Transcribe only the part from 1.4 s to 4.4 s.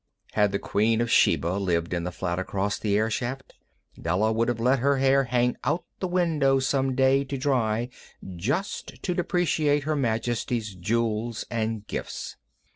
lived in the flat across the airshaft, Della